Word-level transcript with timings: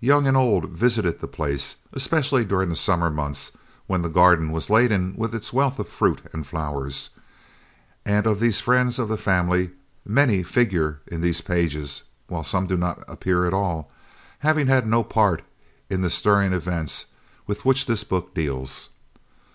Young 0.00 0.26
and 0.26 0.36
old 0.36 0.68
visited 0.68 1.20
the 1.20 1.26
place, 1.26 1.76
especially 1.94 2.44
during 2.44 2.68
the 2.68 2.76
summer 2.76 3.08
months 3.10 3.52
when 3.86 4.02
the 4.02 4.10
garden 4.10 4.52
was 4.52 4.68
laden 4.68 5.14
with 5.16 5.34
its 5.34 5.50
wealth 5.50 5.78
of 5.78 5.88
fruit 5.88 6.20
and 6.34 6.46
flowers; 6.46 7.08
and 8.04 8.26
of 8.26 8.38
these 8.38 8.60
friends 8.60 8.98
of 8.98 9.08
the 9.08 9.16
family 9.16 9.70
many 10.04 10.42
figure 10.42 11.00
in 11.06 11.22
these 11.22 11.40
pages, 11.40 12.02
while 12.26 12.44
some 12.44 12.66
do 12.66 12.76
not 12.76 13.02
appear 13.08 13.46
at 13.46 13.54
all, 13.54 13.90
having 14.40 14.66
had 14.66 14.86
no 14.86 15.02
part 15.02 15.40
in 15.88 16.02
the 16.02 16.10
stirring 16.10 16.52
events 16.52 17.06
with 17.46 17.64
which 17.64 17.86
this 17.86 18.04
book 18.04 18.34
deals. 18.34 18.90